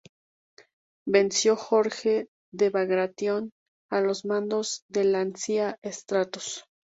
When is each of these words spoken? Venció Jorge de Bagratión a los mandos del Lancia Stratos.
Venció 1.05 1.55
Jorge 1.55 2.27
de 2.51 2.71
Bagratión 2.71 3.51
a 3.91 4.01
los 4.01 4.25
mandos 4.25 4.83
del 4.89 5.11
Lancia 5.11 5.77
Stratos. 5.85 6.65